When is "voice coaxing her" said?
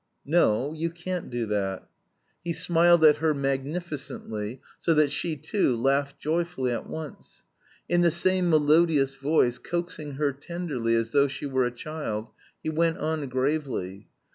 9.15-10.31